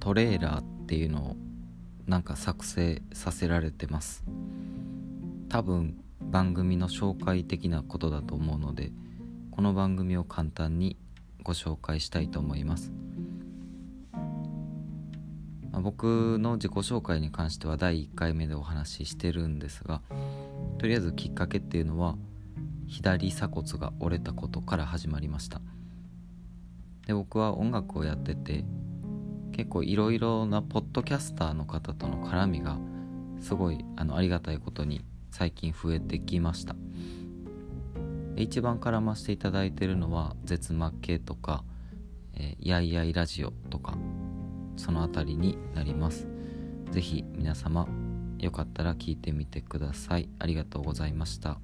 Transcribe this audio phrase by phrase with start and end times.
[0.00, 1.36] トレーラーっていうのを
[2.06, 4.24] なんか作成させられてます。
[5.50, 8.92] 多分番組の紹介的なことだと思うので
[9.50, 10.96] この番組を簡単に
[11.42, 12.92] ご紹介したいと思います。
[15.72, 20.02] 僕の自己紹介に関しては第1回目でお話ししてるんですが
[20.78, 22.16] とりあえずきっかけっていうのは
[22.86, 25.60] 左鎖骨が折れたことから始まりました。
[27.06, 28.64] で僕は音楽をやってて
[29.52, 32.78] 結構いろいろなポッドキャスターの方との絡みが
[33.40, 36.74] すごいあのありがたいことに最近増えてきました。
[38.36, 41.62] 一番絡ませていただいてるのは絶負けとか、
[42.34, 43.98] えー、やいやいラジオとか
[44.76, 46.26] その辺りになります。
[46.90, 47.86] 是非皆様
[48.38, 50.28] よかったら聞いてみてください。
[50.38, 51.60] ありがとうございました。